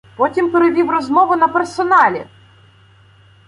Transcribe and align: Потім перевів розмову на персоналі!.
Потім 0.15 0.51
перевів 0.51 0.89
розмову 0.89 1.35
на 1.35 1.47
персоналі!. 1.47 2.25